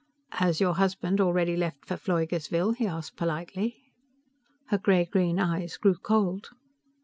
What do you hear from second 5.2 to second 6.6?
eyes grew cold.